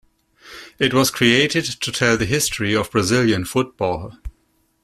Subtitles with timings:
[0.79, 4.17] It was created to tell the history of Brazilian football.